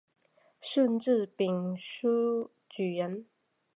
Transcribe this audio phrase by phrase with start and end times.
[0.59, 3.27] 顺治丙戌举人。